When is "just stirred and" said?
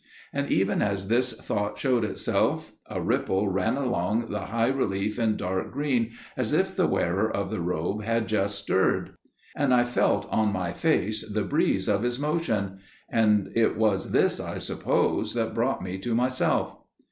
8.27-9.75